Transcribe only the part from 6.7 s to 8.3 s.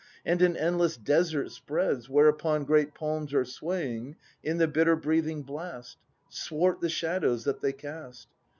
the shadows that they cast.